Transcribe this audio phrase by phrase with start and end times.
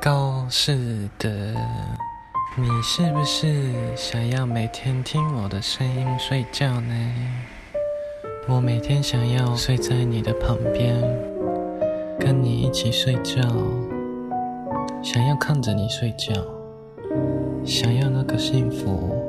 [0.00, 1.54] 高是的，
[2.56, 7.14] 你是不是想要每天听我的声音睡觉呢？
[8.46, 11.00] 我每天想要睡在你的旁边，
[12.20, 13.40] 跟你一起睡觉，
[15.02, 16.34] 想要看着你睡觉，
[17.64, 19.23] 想要那个幸福。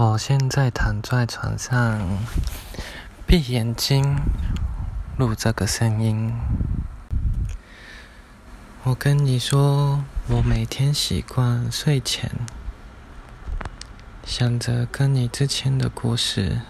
[0.00, 2.00] 我现在躺在床上，
[3.26, 4.20] 闭眼睛。
[5.16, 6.32] 录这个声音，
[8.84, 12.30] 我跟你说，我每天习惯睡前
[14.24, 16.60] 想着跟你之前的故事。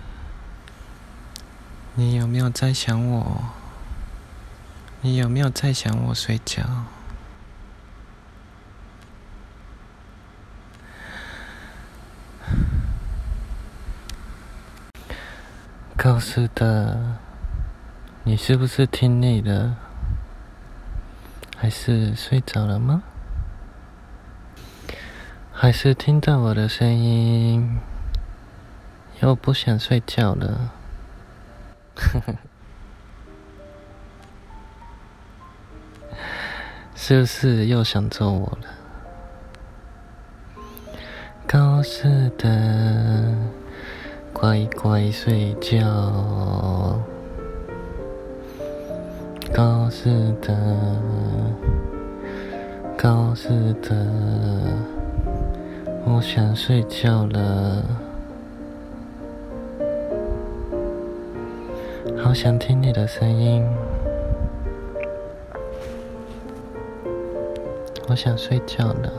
[1.96, 3.42] 你有没有在想我？
[5.02, 6.62] 你有没有在想我睡觉？
[15.98, 17.16] 告诉的。
[18.22, 19.74] 你是不是听腻了？
[21.56, 23.02] 还是睡着了吗？
[25.52, 27.80] 还是听到我的声音
[29.20, 30.70] 又不想睡觉了？
[36.94, 38.68] 是不是又想揍我了？
[41.44, 42.06] 告诉
[42.38, 43.34] 的，
[44.32, 45.84] 乖乖睡觉。
[49.52, 50.56] 高是的，
[52.96, 53.48] 高是
[53.82, 54.06] 的，
[56.04, 57.82] 我想睡觉了，
[62.22, 63.66] 好想听你的声音，
[68.08, 69.10] 我想睡觉了，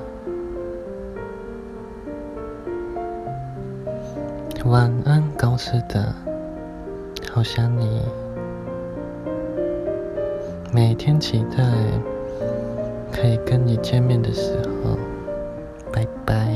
[4.69, 6.13] 晚安，高斯的，
[7.31, 8.03] 好想你。
[10.71, 11.57] 每天期待
[13.11, 14.95] 可以跟你见面的时候，
[15.91, 16.48] 拜拜。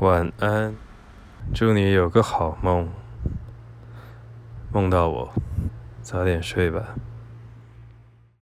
[0.00, 0.76] 晚安。
[1.52, 2.88] 祝你有个好梦，
[4.72, 5.32] 梦到我，
[6.02, 6.94] 早点睡吧。